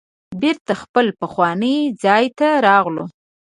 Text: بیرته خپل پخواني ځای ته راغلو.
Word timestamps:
بیرته 0.41 0.73
خپل 0.81 1.05
پخواني 1.19 1.75
ځای 2.03 2.25
ته 2.39 2.47
راغلو. 2.67 3.05